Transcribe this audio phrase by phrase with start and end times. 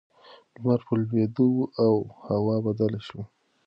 [0.55, 1.93] لمر په لوېدو و او
[2.29, 3.23] هوا بدله شوه.